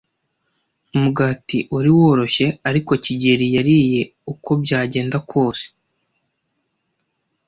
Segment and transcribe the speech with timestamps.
[0.95, 5.65] Umugati wari woroshye, ariko kigeli yariye uko byagenda kose.